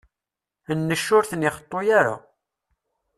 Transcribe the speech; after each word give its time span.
Nnec 0.77 1.05
ur 1.17 1.23
ten-ixeṭṭu 1.29 1.79
ara. 1.99 2.15